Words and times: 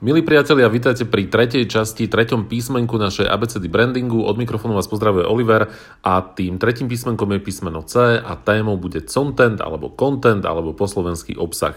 Milí 0.00 0.24
priatelia, 0.24 0.64
vítajte 0.72 1.04
pri 1.04 1.28
tretej 1.28 1.68
časti, 1.68 2.08
treťom 2.08 2.48
písmenku 2.48 2.96
našej 2.96 3.28
ABCD 3.28 3.68
brandingu. 3.68 4.24
Od 4.24 4.32
mikrofónu 4.40 4.72
vás 4.72 4.88
pozdravuje 4.88 5.28
Oliver 5.28 5.68
a 6.00 6.24
tým 6.24 6.56
tretím 6.56 6.88
písmenkom 6.88 7.28
je 7.36 7.44
písmeno 7.44 7.84
C 7.84 8.16
a 8.16 8.32
témou 8.40 8.80
bude 8.80 9.04
content 9.04 9.60
alebo 9.60 9.92
content 9.92 10.40
alebo 10.48 10.72
poslovenský 10.72 11.36
obsah. 11.36 11.76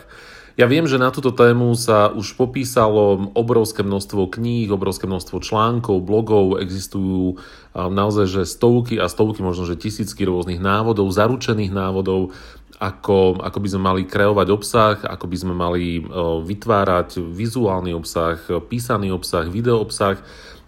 Ja 0.55 0.71
viem, 0.71 0.87
že 0.87 1.03
na 1.03 1.11
túto 1.11 1.35
tému 1.35 1.75
sa 1.75 2.15
už 2.15 2.39
popísalo 2.39 3.35
obrovské 3.35 3.83
množstvo 3.83 4.31
kníh, 4.31 4.71
obrovské 4.71 5.03
množstvo 5.03 5.43
článkov, 5.43 6.07
blogov, 6.07 6.63
existujú 6.63 7.43
naozaj 7.75 8.29
že 8.31 8.43
stovky 8.47 9.03
a 9.03 9.11
stovky, 9.11 9.43
možno 9.43 9.67
že 9.67 9.75
tisícky 9.75 10.23
rôznych 10.23 10.63
návodov, 10.63 11.11
zaručených 11.11 11.75
návodov 11.75 12.31
ako, 12.77 13.41
ako 13.41 13.57
by 13.57 13.67
sme 13.69 13.81
mali 13.81 14.01
kreovať 14.05 14.47
obsah, 14.53 14.97
ako 15.01 15.25
by 15.25 15.37
sme 15.37 15.53
mali 15.53 15.99
e, 15.99 16.01
vytvárať 16.45 17.21
vizuálny 17.21 17.93
obsah, 17.95 18.37
písaný 18.69 19.09
obsah, 19.09 19.49
video 19.49 19.81
obsah. 19.81 20.21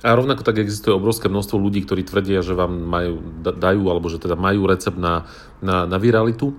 A 0.05 0.13
rovnako 0.13 0.45
tak 0.45 0.61
existuje 0.61 0.93
obrovské 0.93 1.29
množstvo 1.29 1.57
ľudí, 1.57 1.81
ktorí 1.81 2.05
tvrdia, 2.05 2.45
že 2.45 2.53
vám 2.53 2.77
majú, 2.77 3.41
dajú, 3.41 3.83
alebo 3.89 4.05
že 4.09 4.21
teda 4.21 4.37
majú 4.37 4.69
recept 4.69 4.97
na, 4.97 5.25
na, 5.65 5.89
na 5.89 5.97
viralitu 5.97 6.53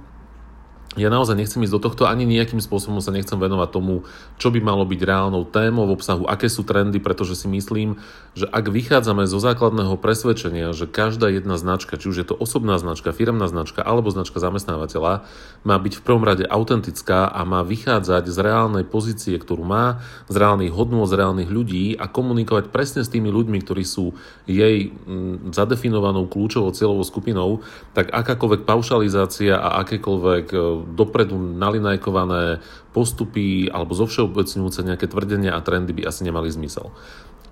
ja 0.96 1.12
naozaj 1.12 1.36
nechcem 1.36 1.60
ísť 1.60 1.74
do 1.76 1.80
tohto, 1.80 2.08
ani 2.08 2.24
nejakým 2.24 2.58
spôsobom 2.58 3.04
sa 3.04 3.12
nechcem 3.12 3.36
venovať 3.36 3.68
tomu, 3.68 4.08
čo 4.40 4.48
by 4.48 4.64
malo 4.64 4.88
byť 4.88 5.00
reálnou 5.04 5.44
témou 5.44 5.84
v 5.84 6.00
obsahu, 6.00 6.24
aké 6.24 6.48
sú 6.48 6.64
trendy, 6.64 6.96
pretože 6.98 7.36
si 7.36 7.46
myslím, 7.52 8.00
že 8.32 8.48
ak 8.48 8.72
vychádzame 8.72 9.28
zo 9.28 9.36
základného 9.36 9.96
presvedčenia, 10.00 10.72
že 10.72 10.88
každá 10.88 11.28
jedna 11.28 11.60
značka, 11.60 12.00
či 12.00 12.08
už 12.08 12.16
je 12.20 12.26
to 12.28 12.36
osobná 12.36 12.80
značka, 12.80 13.12
firmná 13.12 13.44
značka 13.48 13.84
alebo 13.84 14.08
značka 14.08 14.40
zamestnávateľa, 14.40 15.28
má 15.64 15.76
byť 15.76 16.00
v 16.00 16.04
prvom 16.04 16.24
rade 16.24 16.44
autentická 16.48 17.28
a 17.28 17.44
má 17.44 17.60
vychádzať 17.60 18.28
z 18.32 18.38
reálnej 18.40 18.84
pozície, 18.88 19.36
ktorú 19.36 19.68
má, 19.68 20.00
z 20.32 20.36
reálnych 20.40 20.72
hodnôt, 20.72 21.04
z 21.04 21.16
reálnych 21.20 21.52
ľudí 21.52 21.96
a 22.00 22.08
komunikovať 22.08 22.72
presne 22.72 23.04
s 23.04 23.12
tými 23.12 23.28
ľuďmi, 23.28 23.60
ktorí 23.60 23.84
sú 23.84 24.16
jej 24.48 24.92
mm, 24.92 25.52
zadefinovanou 25.52 26.24
kľúčovou 26.28 26.72
cieľovou 26.72 27.04
skupinou, 27.04 27.60
tak 27.92 28.12
akákoľvek 28.12 28.64
paušalizácia 28.64 29.58
a 29.58 29.82
akékoľvek 29.84 30.46
e, 30.52 30.58
dopredu 30.86 31.34
nalinajkované 31.36 32.62
postupy 32.94 33.66
alebo 33.68 33.92
zovšeobecňujúce 33.92 34.80
nejaké 34.86 35.10
tvrdenia 35.10 35.58
a 35.58 35.64
trendy 35.64 35.92
by 35.92 36.06
asi 36.06 36.22
nemali 36.22 36.48
zmysel. 36.48 36.94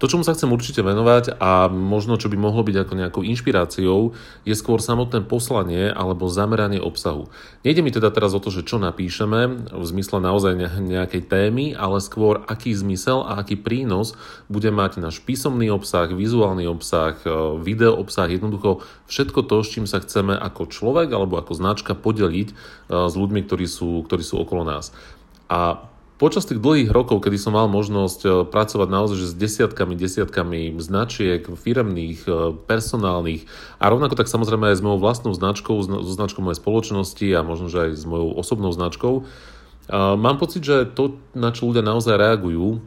To, 0.02 0.10
čomu 0.10 0.26
sa 0.26 0.34
chcem 0.34 0.50
určite 0.50 0.82
venovať 0.82 1.38
a 1.38 1.70
možno, 1.70 2.18
čo 2.18 2.26
by 2.26 2.34
mohlo 2.34 2.66
byť 2.66 2.76
ako 2.82 2.92
nejakou 2.98 3.22
inšpiráciou, 3.22 4.12
je 4.42 4.54
skôr 4.58 4.82
samotné 4.82 5.22
poslanie 5.22 5.86
alebo 5.86 6.26
zameranie 6.26 6.82
obsahu. 6.82 7.30
Nejde 7.62 7.80
mi 7.80 7.94
teda 7.94 8.10
teraz 8.10 8.34
o 8.34 8.42
to, 8.42 8.50
že 8.50 8.66
čo 8.66 8.82
napíšeme 8.82 9.70
v 9.70 9.84
zmysle 9.86 10.18
naozaj 10.18 10.58
nejakej 10.82 11.22
témy, 11.30 11.78
ale 11.78 12.02
skôr 12.02 12.42
aký 12.50 12.74
zmysel 12.74 13.22
a 13.22 13.38
aký 13.38 13.54
prínos 13.54 14.18
bude 14.50 14.68
mať 14.74 14.98
náš 14.98 15.22
písomný 15.22 15.70
obsah, 15.70 16.10
vizuálny 16.10 16.66
obsah, 16.66 17.14
e, 17.22 17.62
video 17.62 17.94
obsah, 17.94 18.26
jednoducho 18.26 18.82
všetko 19.06 19.46
to, 19.46 19.62
s 19.62 19.72
čím 19.72 19.86
sa 19.86 20.02
chceme 20.02 20.34
ako 20.34 20.66
človek 20.68 21.14
alebo 21.14 21.38
ako 21.38 21.54
značka 21.54 21.94
podeliť 21.94 22.48
e, 22.50 22.54
s 23.06 23.14
ľuďmi, 23.14 23.46
ktorí 23.46 23.66
sú, 23.70 24.02
ktorí 24.02 24.26
sú 24.26 24.42
okolo 24.42 24.66
nás. 24.66 24.90
A 25.46 25.93
Počas 26.24 26.48
tých 26.48 26.56
dlhých 26.56 26.88
rokov, 26.88 27.20
kedy 27.20 27.36
som 27.36 27.52
mal 27.52 27.68
možnosť 27.68 28.20
e, 28.24 28.28
pracovať 28.48 28.88
naozaj 28.88 29.16
že 29.20 29.28
s 29.28 29.36
desiatkami, 29.36 29.92
desiatkami 29.92 30.72
značiek, 30.80 31.44
firemných, 31.44 32.24
e, 32.24 32.56
personálnych 32.64 33.44
a 33.76 33.92
rovnako 33.92 34.16
tak 34.16 34.32
samozrejme 34.32 34.72
aj 34.72 34.80
s 34.80 34.84
mojou 34.88 35.04
vlastnou 35.04 35.36
značkou, 35.36 35.76
so 35.84 36.00
značkou 36.00 36.40
mojej 36.40 36.56
spoločnosti 36.56 37.28
a 37.28 37.44
možno, 37.44 37.68
že 37.68 37.92
aj 37.92 38.00
s 38.00 38.04
mojou 38.08 38.40
osobnou 38.40 38.72
značkou, 38.72 39.28
mám 39.92 40.40
pocit, 40.40 40.64
že 40.64 40.88
to, 40.88 41.20
na 41.36 41.52
čo 41.52 41.68
ľudia 41.68 41.84
naozaj 41.84 42.16
reagujú, 42.16 42.80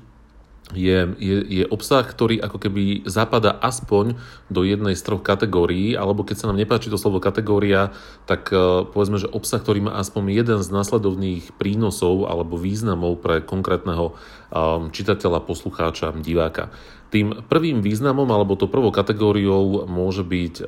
je, 0.75 1.15
je, 1.15 1.37
je 1.47 1.63
obsah, 1.71 2.03
ktorý 2.03 2.43
ako 2.43 2.59
keby 2.59 3.07
zapada 3.07 3.55
aspoň 3.55 4.19
do 4.51 4.67
jednej 4.67 4.99
z 4.99 5.05
troch 5.07 5.23
kategórií, 5.23 5.95
alebo 5.95 6.27
keď 6.27 6.35
sa 6.43 6.47
nám 6.51 6.59
nepáči 6.59 6.91
to 6.91 6.99
slovo 6.99 7.23
kategória, 7.23 7.95
tak 8.27 8.51
uh, 8.51 8.83
povedzme, 8.83 9.15
že 9.15 9.31
obsah, 9.31 9.63
ktorý 9.63 9.87
má 9.87 9.95
aspoň 9.95 10.43
jeden 10.43 10.59
z 10.59 10.67
následovných 10.67 11.55
prínosov 11.55 12.27
alebo 12.27 12.59
významov 12.59 13.23
pre 13.23 13.39
konkrétneho 13.39 14.11
um, 14.51 14.91
čitateľa, 14.91 15.47
poslucháča, 15.47 16.11
diváka. 16.19 16.67
Tým 17.07 17.47
prvým 17.47 17.79
významom 17.79 18.27
alebo 18.27 18.59
to 18.59 18.67
prvou 18.67 18.91
kategóriou 18.91 19.87
môže 19.87 20.27
byť 20.27 20.53
uh, 20.61 20.65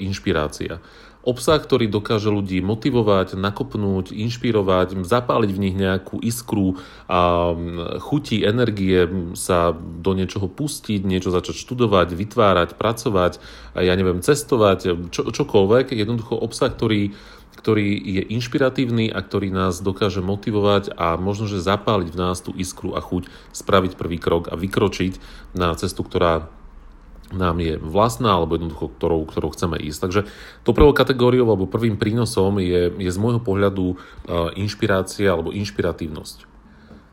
inšpirácia. 0.00 0.80
Obsah, 1.22 1.62
ktorý 1.62 1.86
dokáže 1.86 2.34
ľudí 2.34 2.58
motivovať, 2.66 3.38
nakopnúť, 3.38 4.10
inšpirovať, 4.10 5.06
zapáliť 5.06 5.50
v 5.54 5.62
nich 5.62 5.76
nejakú 5.78 6.18
iskru 6.18 6.82
a 7.06 7.54
chuti, 8.02 8.42
energie 8.42 9.06
sa 9.38 9.70
do 9.78 10.18
niečoho 10.18 10.50
pustiť, 10.50 11.06
niečo 11.06 11.30
začať 11.30 11.62
študovať, 11.62 12.18
vytvárať, 12.18 12.74
pracovať, 12.74 13.38
ja 13.78 13.94
neviem, 13.94 14.18
cestovať, 14.18 15.14
čo, 15.14 15.30
čokoľvek. 15.30 15.94
Jednoducho 15.94 16.34
obsah, 16.34 16.74
ktorý, 16.74 17.14
ktorý 17.62 17.94
je 17.94 18.22
inšpiratívny 18.26 19.14
a 19.14 19.22
ktorý 19.22 19.54
nás 19.54 19.78
dokáže 19.78 20.18
motivovať 20.18 20.98
a 20.98 21.14
možno, 21.14 21.46
že 21.46 21.62
zapáliť 21.62 22.10
v 22.10 22.18
nás 22.18 22.42
tú 22.42 22.50
iskru 22.58 22.98
a 22.98 23.00
chuť 23.00 23.30
spraviť 23.54 23.94
prvý 23.94 24.18
krok 24.18 24.50
a 24.50 24.58
vykročiť 24.58 25.22
na 25.54 25.70
cestu, 25.78 26.02
ktorá 26.02 26.50
nám 27.32 27.64
je 27.64 27.80
vlastná 27.80 28.36
alebo 28.36 28.60
jednoducho, 28.60 28.92
ktorou, 28.92 29.24
ktorou 29.24 29.56
chceme 29.56 29.80
ísť. 29.80 29.98
Takže 30.04 30.20
to 30.68 30.76
prvou 30.76 30.92
kategóriou 30.92 31.48
alebo 31.48 31.64
prvým 31.64 31.96
prínosom 31.96 32.60
je, 32.60 32.92
je 32.92 33.08
z 33.08 33.18
môjho 33.22 33.40
pohľadu 33.40 33.96
inšpirácia 34.58 35.32
alebo 35.32 35.48
inšpiratívnosť. 35.54 36.51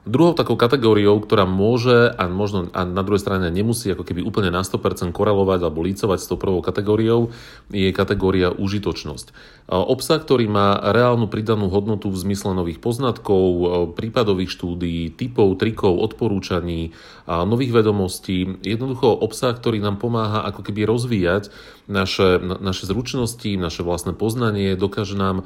Druhou 0.09 0.33
takou 0.33 0.57
kategóriou, 0.57 1.21
ktorá 1.21 1.45
môže 1.45 2.09
a 2.09 2.25
možno 2.25 2.73
a 2.73 2.81
na 2.81 3.05
druhej 3.05 3.21
strane 3.21 3.53
nemusí 3.53 3.93
ako 3.93 4.01
keby 4.01 4.25
úplne 4.25 4.49
na 4.49 4.65
100% 4.65 5.13
korelovať 5.13 5.61
alebo 5.61 5.85
lícovať 5.85 6.17
s 6.17 6.25
tou 6.25 6.41
prvou 6.41 6.65
kategóriou, 6.65 7.29
je 7.69 7.93
kategória 7.93 8.49
užitočnosť. 8.49 9.29
Obsah, 9.69 10.17
ktorý 10.17 10.49
má 10.49 10.81
reálnu 10.81 11.29
pridanú 11.29 11.69
hodnotu 11.69 12.09
v 12.09 12.25
zmysle 12.25 12.57
nových 12.57 12.81
poznatkov, 12.81 13.93
prípadových 13.93 14.49
štúdií, 14.49 15.13
typov, 15.13 15.61
trikov, 15.61 16.01
odporúčaní, 16.01 16.89
nových 17.29 17.77
vedomostí, 17.77 18.57
jednoducho 18.65 19.13
obsah, 19.13 19.53
ktorý 19.53 19.77
nám 19.77 20.01
pomáha 20.01 20.41
ako 20.49 20.65
keby 20.65 20.89
rozvíjať 20.89 21.53
naše, 21.85 22.41
naše 22.41 22.89
zručnosti, 22.89 23.53
naše 23.61 23.85
vlastné 23.85 24.17
poznanie, 24.17 24.73
dokáže 24.73 25.13
nám 25.13 25.45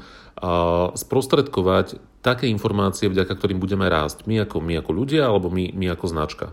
sprostredkovať 0.96 2.00
také 2.24 2.48
informácie, 2.48 3.12
vďaka 3.12 3.36
ktorým 3.36 3.60
budeme 3.60 3.86
rásť. 3.92 4.24
My 4.26 4.48
ako, 4.48 4.64
my 4.64 4.80
ako 4.80 4.92
ľudia 4.96 5.28
alebo 5.28 5.52
my, 5.52 5.76
my 5.76 5.92
ako 5.92 6.06
značka. 6.08 6.46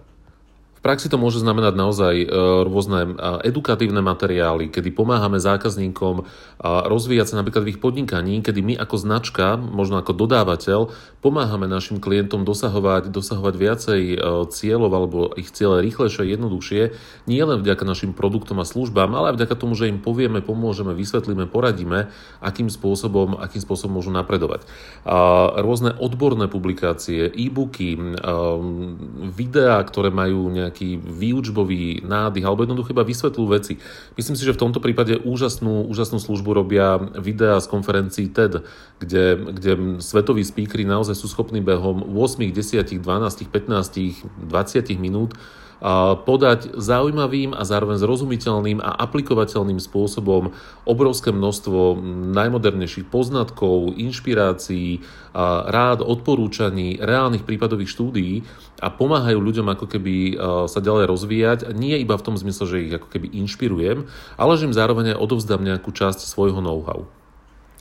V 0.80 0.88
praxi 0.88 1.12
to 1.12 1.20
môže 1.20 1.44
znamenať 1.44 1.76
naozaj 1.76 2.14
e, 2.24 2.26
rôzne 2.64 3.12
e, 3.12 3.52
edukatívne 3.52 4.00
materiály, 4.00 4.72
kedy 4.72 4.96
pomáhame 4.96 5.36
zákazníkom 5.36 6.24
e, 6.24 6.32
rozvíjať 6.64 7.26
sa 7.28 7.44
napríklad 7.44 7.68
v 7.68 7.76
ich 7.76 7.80
podnikaní, 7.84 8.40
kedy 8.40 8.64
my 8.64 8.74
ako 8.80 8.96
značka, 8.96 9.60
možno 9.60 10.00
ako 10.00 10.16
dodávateľ, 10.16 10.88
pomáhame 11.20 11.68
našim 11.68 12.00
klientom 12.00 12.48
dosahovať, 12.48 13.12
dosahovať 13.12 13.54
viacej 13.60 14.02
cieľov 14.56 14.92
alebo 14.96 15.18
ich 15.36 15.52
cieľe 15.52 15.84
rýchlejšie, 15.84 16.32
jednoduchšie, 16.32 16.82
nie 17.28 17.42
len 17.44 17.60
vďaka 17.60 17.84
našim 17.84 18.16
produktom 18.16 18.56
a 18.56 18.64
službám, 18.64 19.12
ale 19.12 19.36
aj 19.36 19.36
vďaka 19.36 19.60
tomu, 19.60 19.76
že 19.76 19.92
im 19.92 20.00
povieme, 20.00 20.40
pomôžeme, 20.40 20.96
vysvetlíme, 20.96 21.44
poradíme, 21.44 22.08
akým 22.40 22.72
spôsobom, 22.72 23.36
akým 23.36 23.60
spôsobom 23.60 24.00
môžu 24.00 24.08
napredovať. 24.16 24.64
Rôzne 25.60 25.92
odborné 26.00 26.48
publikácie, 26.48 27.28
e-booky, 27.28 28.00
videá, 29.28 29.84
ktoré 29.84 30.08
majú 30.08 30.48
nejaké 30.48 30.69
nejaký 30.70 31.02
výučbový 31.02 32.06
nádych 32.06 32.46
alebo 32.46 32.62
jednoducho 32.62 32.94
iba 32.94 33.02
vysvetľujú 33.02 33.48
veci. 33.50 33.74
Myslím 34.14 34.38
si, 34.38 34.46
že 34.46 34.54
v 34.54 34.62
tomto 34.62 34.78
prípade 34.78 35.18
úžasnú, 35.18 35.90
úžasnú 35.90 36.22
službu 36.22 36.54
robia 36.54 37.02
videá 37.18 37.58
z 37.58 37.66
konferencií 37.66 38.30
TED, 38.30 38.62
kde, 39.02 39.50
kde 39.50 39.72
svetoví 39.98 40.46
speakery 40.46 40.86
naozaj 40.86 41.18
sú 41.18 41.26
schopní 41.26 41.58
behom 41.58 42.06
8, 42.14 42.54
10, 42.54 43.02
12, 43.02 43.02
15, 43.02 44.46
20 44.46 45.02
minút 45.02 45.34
podať 46.28 46.76
zaujímavým 46.76 47.56
a 47.56 47.64
zároveň 47.64 47.96
zrozumiteľným 47.96 48.84
a 48.84 49.00
aplikovateľným 49.00 49.80
spôsobom 49.80 50.52
obrovské 50.84 51.32
množstvo 51.32 51.96
najmodernejších 52.36 53.08
poznatkov, 53.08 53.96
inšpirácií, 53.96 55.00
rád, 55.66 56.04
odporúčaní, 56.04 57.00
reálnych 57.00 57.48
prípadových 57.48 57.96
štúdií 57.96 58.44
a 58.84 58.92
pomáhajú 58.92 59.40
ľuďom 59.40 59.72
ako 59.72 59.86
keby 59.88 60.36
sa 60.68 60.80
ďalej 60.84 61.04
rozvíjať. 61.08 61.58
Nie 61.72 61.96
iba 61.96 62.16
v 62.20 62.24
tom 62.28 62.36
zmysle, 62.36 62.64
že 62.68 62.84
ich 62.84 62.92
ako 62.92 63.08
keby 63.08 63.32
inšpirujem, 63.40 64.04
ale 64.36 64.52
že 64.60 64.68
im 64.68 64.76
zároveň 64.76 65.16
aj 65.16 65.22
odovzdám 65.22 65.64
nejakú 65.64 65.96
časť 65.96 66.28
svojho 66.28 66.60
know-how. 66.60 67.08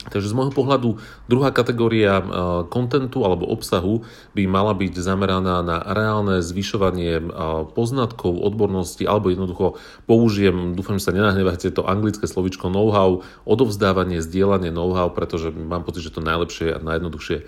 Takže 0.08 0.32
z 0.32 0.36
môjho 0.38 0.54
pohľadu 0.54 1.02
druhá 1.28 1.52
kategória 1.52 2.24
kontentu 2.72 3.26
alebo 3.26 3.44
obsahu 3.50 4.06
by 4.32 4.48
mala 4.48 4.72
byť 4.72 4.96
zameraná 4.96 5.60
na 5.60 5.82
reálne 5.84 6.40
zvyšovanie 6.40 7.20
poznatkov, 7.76 8.40
odbornosti 8.40 9.04
alebo 9.04 9.28
jednoducho 9.28 9.76
použijem, 10.08 10.72
dúfam, 10.72 10.96
že 10.96 11.10
sa 11.10 11.16
nenahnevate, 11.16 11.68
to 11.68 11.84
anglické 11.84 12.24
slovičko 12.24 12.72
know-how, 12.72 13.20
odovzdávanie, 13.44 14.24
zdieľanie 14.24 14.72
know-how, 14.72 15.12
pretože 15.12 15.52
mám 15.52 15.84
pocit, 15.84 16.06
že 16.06 16.14
to 16.14 16.24
najlepšie 16.24 16.72
a 16.72 16.78
najjednoduchšie 16.80 17.44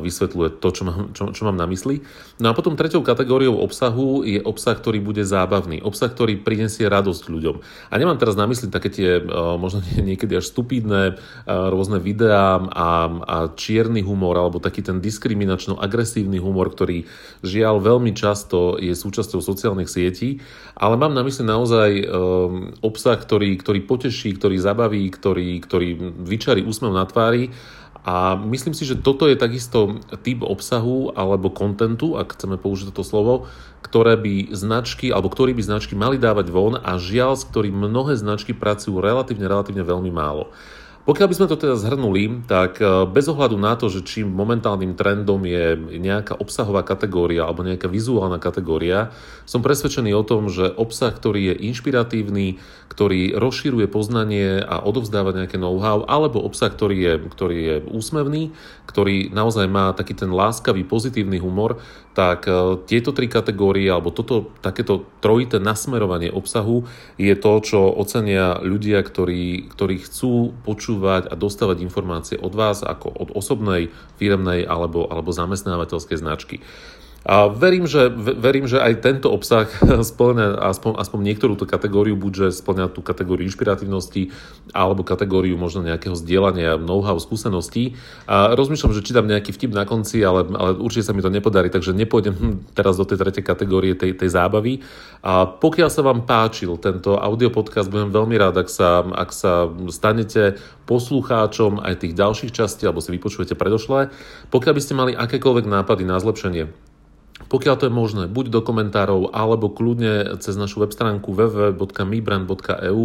vysvetľuje 0.00 0.48
to, 0.60 0.68
čo 0.68 0.82
mám, 0.84 1.16
čo, 1.16 1.32
čo 1.32 1.42
mám 1.48 1.56
na 1.56 1.64
mysli. 1.68 2.04
No 2.36 2.52
a 2.52 2.56
potom 2.56 2.76
treťou 2.76 3.00
kategóriou 3.00 3.56
obsahu 3.60 4.20
je 4.22 4.40
obsah, 4.40 4.76
ktorý 4.76 5.00
bude 5.00 5.24
zábavný, 5.24 5.80
obsah, 5.80 6.12
ktorý 6.12 6.44
prinesie 6.44 6.84
radosť 6.86 7.32
ľuďom. 7.32 7.56
A 7.88 7.94
nemám 7.96 8.20
teraz 8.20 8.36
na 8.36 8.44
mysli 8.44 8.68
také 8.68 8.92
tie 8.92 9.24
možno 9.56 9.80
niekedy 9.96 10.36
až 10.36 10.52
stupidné 10.52 11.16
rôzne 11.70 11.98
videá 12.02 12.58
a, 12.58 12.90
a 13.08 13.36
čierny 13.54 14.02
humor 14.02 14.36
alebo 14.36 14.62
taký 14.62 14.82
ten 14.82 14.98
diskriminačno-agresívny 15.02 16.38
humor, 16.38 16.72
ktorý 16.72 17.06
žiaľ 17.42 17.82
veľmi 17.82 18.12
často 18.16 18.76
je 18.76 18.92
súčasťou 18.92 19.40
sociálnych 19.40 19.90
sietí, 19.90 20.42
ale 20.74 20.98
mám 20.98 21.12
na 21.12 21.22
mysli 21.22 21.44
naozaj 21.46 21.90
um, 22.04 22.06
obsah, 22.82 23.16
ktorý, 23.16 23.56
ktorý 23.60 23.84
poteší, 23.84 24.36
ktorý 24.36 24.56
zabaví, 24.60 25.08
ktorý, 25.10 25.60
ktorý 25.62 25.88
vyčarí 26.22 26.62
úsmev 26.66 26.92
na 26.92 27.04
tvári 27.04 27.54
a 28.06 28.38
myslím 28.38 28.70
si, 28.70 28.86
že 28.86 29.02
toto 29.02 29.26
je 29.26 29.34
takisto 29.34 29.98
typ 30.22 30.46
obsahu 30.46 31.10
alebo 31.18 31.50
kontentu, 31.50 32.14
ak 32.14 32.38
chceme 32.38 32.54
použiť 32.54 32.94
toto 32.94 33.02
slovo, 33.02 33.50
ktoré 33.82 34.14
by 34.14 34.54
značky, 34.54 35.10
alebo 35.10 35.26
ktorý 35.26 35.58
by 35.58 35.62
značky 35.66 35.98
mali 35.98 36.14
dávať 36.14 36.54
von 36.54 36.78
a 36.78 37.02
žiaľ, 37.02 37.34
s 37.34 37.42
ktorým 37.50 37.74
mnohé 37.74 38.14
značky 38.14 38.54
pracujú 38.54 39.02
relatívne, 39.02 39.50
relatívne 39.50 39.82
veľmi 39.82 40.14
málo. 40.14 40.54
Pokiaľ 41.06 41.26
by 41.30 41.36
sme 41.38 41.46
to 41.46 41.54
teda 41.54 41.78
zhrnuli, 41.78 42.42
tak 42.50 42.82
e, 42.82 43.06
bez 43.06 43.30
ohľadu 43.30 43.54
na 43.54 43.78
to, 43.78 43.86
že 43.86 44.02
čím 44.02 44.26
momentálnym 44.26 44.98
trendom 44.98 45.38
je 45.46 45.78
nejaká 46.02 46.34
obsahová 46.34 46.82
kategória 46.82 47.46
alebo 47.46 47.62
nejaká 47.62 47.86
vizuálna 47.86 48.42
kategória, 48.42 49.14
som 49.46 49.62
presvedčený 49.62 50.10
o 50.18 50.26
tom, 50.26 50.50
že 50.50 50.66
obsah, 50.66 51.14
ktorý 51.14 51.54
je 51.54 51.70
inšpiratívny, 51.70 52.58
ktorý 52.90 53.38
rozširuje 53.38 53.86
poznanie 53.86 54.58
a 54.58 54.82
odovzdáva 54.82 55.30
nejaké 55.30 55.62
know-how, 55.62 56.02
alebo 56.10 56.42
obsah, 56.42 56.74
ktorý 56.74 56.98
je, 56.98 57.14
ktorý 57.22 57.58
je 57.62 57.76
úsmevný, 57.86 58.50
ktorý 58.90 59.30
naozaj 59.30 59.70
má 59.70 59.94
taký 59.94 60.18
ten 60.18 60.34
láskavý, 60.34 60.82
pozitívny 60.82 61.38
humor, 61.38 61.78
tak 62.16 62.48
e, 62.48 62.80
tieto 62.88 63.12
tri 63.12 63.28
kategórie 63.28 63.92
alebo 63.92 64.08
toto 64.08 64.48
takéto 64.64 65.04
trojité 65.20 65.60
nasmerovanie 65.60 66.32
obsahu 66.32 66.88
je 67.20 67.36
to, 67.36 67.52
čo 67.60 67.92
ocenia 67.92 68.56
ľudia, 68.64 69.04
ktorí, 69.04 69.68
ktorí 69.68 70.00
chcú 70.00 70.56
počúvať 70.64 71.28
a 71.28 71.36
dostávať 71.36 71.84
informácie 71.84 72.40
od 72.40 72.56
vás 72.56 72.80
ako 72.80 73.12
od 73.12 73.28
osobnej, 73.36 73.92
firemnej 74.16 74.64
alebo, 74.64 75.04
alebo 75.12 75.28
zamestnávateľskej 75.28 76.16
značky. 76.16 76.64
A 77.26 77.50
verím, 77.50 77.90
že, 77.90 78.06
verím, 78.14 78.70
že 78.70 78.78
aj 78.78 79.02
tento 79.02 79.34
obsah 79.34 79.66
splňa 80.14 80.62
aspoň, 80.62 80.94
aspoň 81.02 81.20
niektorú 81.26 81.58
tú 81.58 81.66
kategóriu, 81.66 82.14
buďže 82.14 82.54
splňa 82.62 82.94
tú 82.94 83.02
kategóriu 83.02 83.50
inšpiratívnosti 83.50 84.30
alebo 84.70 85.02
kategóriu 85.02 85.58
možno 85.58 85.82
nejakého 85.82 86.14
zdieľania 86.14 86.78
know-how, 86.78 87.18
skúseností. 87.18 87.98
A 88.30 88.54
rozmýšľam, 88.54 88.94
že 88.94 89.02
či 89.02 89.10
dám 89.10 89.26
nejaký 89.26 89.50
vtip 89.50 89.74
na 89.74 89.82
konci, 89.82 90.22
ale, 90.22 90.46
ale 90.54 90.78
určite 90.78 91.10
sa 91.10 91.14
mi 91.18 91.20
to 91.20 91.34
nepodarí, 91.34 91.66
takže 91.66 91.90
nepôjdem 91.98 92.62
teraz 92.78 92.94
do 92.94 93.02
tej 93.02 93.18
tretej 93.18 93.42
kategórie 93.42 93.98
tej, 93.98 94.14
tej 94.14 94.30
zábavy. 94.30 94.86
A 95.26 95.50
pokiaľ 95.50 95.90
sa 95.90 96.06
vám 96.06 96.22
páčil 96.30 96.78
tento 96.78 97.18
audio 97.18 97.50
podcast, 97.50 97.90
budem 97.90 98.14
veľmi 98.14 98.38
rád, 98.38 98.62
ak 98.62 98.70
sa, 98.70 99.02
ak 99.02 99.34
sa 99.34 99.66
stanete 99.90 100.62
poslucháčom 100.86 101.82
aj 101.82 102.06
tých 102.06 102.14
ďalších 102.14 102.54
častí, 102.54 102.86
alebo 102.86 103.02
si 103.02 103.10
vypočujete 103.10 103.58
predošlé. 103.58 104.14
Pokiaľ 104.54 104.72
by 104.78 104.82
ste 104.82 104.94
mali 104.94 105.12
akékoľvek 105.18 105.66
nápady 105.66 106.06
na 106.06 106.22
zlepšenie 106.22 106.86
pokiaľ 107.46 107.74
to 107.78 107.86
je 107.86 107.94
možné, 107.94 108.24
buď 108.26 108.50
do 108.50 108.60
komentárov, 108.62 109.30
alebo 109.30 109.70
kľudne 109.70 110.38
cez 110.42 110.58
našu 110.58 110.82
web 110.82 110.90
stránku 110.90 111.30
www.mibrand.eu, 111.30 113.02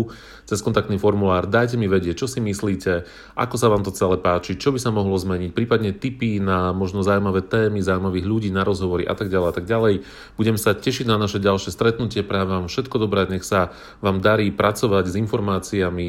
cez 0.50 0.60
kontaktný 0.60 0.98
formulár, 0.98 1.46
dajte 1.48 1.78
mi 1.78 1.86
vedieť, 1.86 2.26
čo 2.26 2.28
si 2.28 2.44
myslíte, 2.44 3.06
ako 3.38 3.56
sa 3.56 3.70
vám 3.70 3.86
to 3.86 3.94
celé 3.94 4.18
páči, 4.18 4.58
čo 4.58 4.74
by 4.74 4.80
sa 4.82 4.90
mohlo 4.90 5.16
zmeniť, 5.16 5.54
prípadne 5.54 5.94
tipy 5.94 6.42
na 6.42 6.74
možno 6.74 7.06
zaujímavé 7.06 7.46
témy, 7.46 7.80
zaujímavých 7.80 8.26
ľudí 8.26 8.50
na 8.50 8.66
rozhovory 8.66 9.06
a 9.06 9.14
tak 9.14 9.30
ďalej 9.30 9.48
a 9.48 9.56
tak 9.56 9.66
ďalej. 9.70 9.94
Budem 10.36 10.58
sa 10.58 10.74
tešiť 10.74 11.06
na 11.08 11.22
naše 11.22 11.38
ďalšie 11.38 11.72
stretnutie, 11.72 12.26
práve 12.26 12.52
vám 12.52 12.68
všetko 12.68 12.98
dobré, 12.98 13.30
nech 13.30 13.46
sa 13.46 13.72
vám 14.02 14.20
darí 14.20 14.50
pracovať 14.52 15.06
s 15.08 15.16
informáciami, 15.22 16.08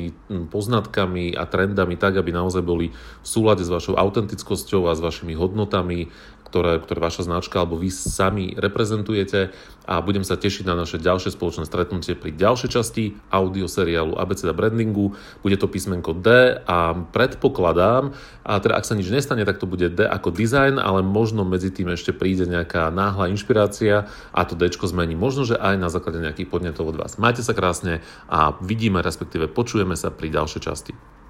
poznatkami 0.49 1.37
a 1.37 1.45
trendami 1.45 1.95
tak, 2.01 2.17
aby 2.17 2.33
naozaj 2.33 2.65
boli 2.65 2.91
v 2.93 3.27
súlade 3.27 3.63
s 3.63 3.71
vašou 3.71 3.95
autentickosťou 3.95 4.89
a 4.89 4.97
s 4.97 5.01
vašimi 5.05 5.37
hodnotami, 5.37 6.09
ktoré, 6.53 6.77
ktoré 6.85 7.01
vaša 7.01 7.25
značka 7.25 7.65
alebo 7.65 7.81
vy 7.81 7.89
sami 7.89 8.53
reprezentujete 8.53 9.57
a 9.89 10.05
budem 10.05 10.21
sa 10.21 10.37
tešiť 10.37 10.69
na 10.69 10.77
naše 10.77 11.01
ďalšie 11.01 11.33
spoločné 11.33 11.65
stretnutie 11.65 12.13
pri 12.13 12.37
ďalšej 12.37 12.71
časti 12.71 13.17
audio 13.33 13.65
seriálu 13.65 14.21
ABCD 14.21 14.53
Brandingu. 14.53 15.17
Bude 15.41 15.57
to 15.57 15.67
písmenko 15.67 16.13
D 16.13 16.61
a 16.69 16.93
predpokladám, 16.93 18.13
a 18.45 18.53
teda 18.61 18.77
ak 18.77 18.85
sa 18.85 18.93
nič 18.93 19.09
nestane, 19.09 19.49
tak 19.49 19.57
to 19.57 19.65
bude 19.65 19.97
D 19.97 20.05
ako 20.05 20.29
design, 20.29 20.77
ale 20.77 21.01
možno 21.01 21.49
medzi 21.49 21.73
tým 21.73 21.89
ešte 21.89 22.13
príde 22.13 22.45
nejaká 22.45 22.93
náhla 22.93 23.33
inšpirácia 23.33 24.13
a 24.37 24.41
to 24.45 24.53
D 24.53 24.69
zmení. 24.69 25.17
Možno, 25.17 25.49
že 25.49 25.57
aj 25.57 25.81
na 25.81 25.89
základe 25.89 26.21
nejakých 26.21 26.53
podnetov 26.53 26.93
od 26.93 27.01
vás. 27.01 27.17
Majte 27.17 27.41
sa 27.41 27.57
krásne 27.57 28.05
a 28.29 28.53
vidíme, 28.61 29.01
respektíve 29.01 29.49
počujeme 29.49 29.97
sa 29.97 30.13
pri 30.13 30.29
ďalšej 30.29 30.61
časti. 30.61 31.22